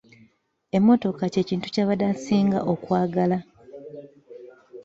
Emmotoka 0.77 1.23
kye 1.33 1.41
kintu 1.49 1.67
ky'abadde 1.73 2.05
asinga 2.13 2.59
okwagala. 2.71 3.37